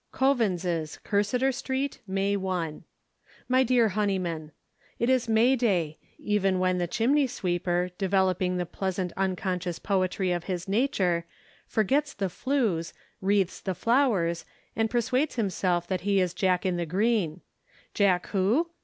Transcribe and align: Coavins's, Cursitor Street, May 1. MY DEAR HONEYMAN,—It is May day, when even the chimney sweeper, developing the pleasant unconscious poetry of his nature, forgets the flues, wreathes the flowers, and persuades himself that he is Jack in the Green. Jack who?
Coavins's, 0.11 0.97
Cursitor 1.03 1.51
Street, 1.51 1.99
May 2.07 2.35
1. 2.35 2.83
MY 3.47 3.63
DEAR 3.63 3.89
HONEYMAN,—It 3.89 5.09
is 5.11 5.29
May 5.29 5.55
day, 5.55 5.99
when 6.17 6.17
even 6.27 6.77
the 6.79 6.87
chimney 6.87 7.27
sweeper, 7.27 7.91
developing 7.99 8.57
the 8.57 8.65
pleasant 8.65 9.13
unconscious 9.15 9.77
poetry 9.77 10.31
of 10.31 10.45
his 10.45 10.67
nature, 10.67 11.27
forgets 11.67 12.15
the 12.15 12.29
flues, 12.29 12.93
wreathes 13.21 13.61
the 13.61 13.75
flowers, 13.75 14.43
and 14.75 14.89
persuades 14.89 15.35
himself 15.35 15.85
that 15.85 16.01
he 16.01 16.19
is 16.19 16.33
Jack 16.33 16.65
in 16.65 16.77
the 16.77 16.87
Green. 16.87 17.41
Jack 17.93 18.25
who? 18.29 18.71